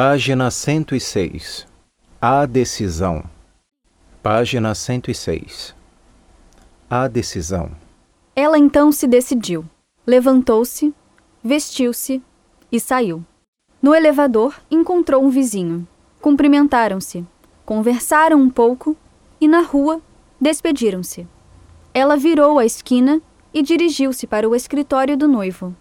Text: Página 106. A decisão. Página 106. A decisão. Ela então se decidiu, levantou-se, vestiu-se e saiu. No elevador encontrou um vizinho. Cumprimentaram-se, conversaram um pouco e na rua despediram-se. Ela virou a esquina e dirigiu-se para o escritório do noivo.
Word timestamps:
Página 0.00 0.48
106. 0.48 1.66
A 2.22 2.46
decisão. 2.46 3.24
Página 4.22 4.72
106. 4.72 5.74
A 6.88 7.08
decisão. 7.08 7.72
Ela 8.36 8.56
então 8.56 8.92
se 8.92 9.08
decidiu, 9.08 9.64
levantou-se, 10.06 10.94
vestiu-se 11.42 12.22
e 12.70 12.78
saiu. 12.78 13.24
No 13.82 13.92
elevador 13.92 14.54
encontrou 14.70 15.20
um 15.20 15.30
vizinho. 15.30 15.84
Cumprimentaram-se, 16.20 17.26
conversaram 17.66 18.40
um 18.40 18.48
pouco 18.48 18.96
e 19.40 19.48
na 19.48 19.62
rua 19.62 20.00
despediram-se. 20.40 21.26
Ela 21.92 22.16
virou 22.16 22.60
a 22.60 22.64
esquina 22.64 23.20
e 23.52 23.64
dirigiu-se 23.64 24.28
para 24.28 24.48
o 24.48 24.54
escritório 24.54 25.16
do 25.16 25.26
noivo. 25.26 25.74